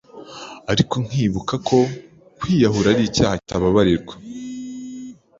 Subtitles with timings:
[0.71, 1.77] ariko nkibuka ko
[2.37, 4.13] kwiyahura ari icyaha kitababarirwa.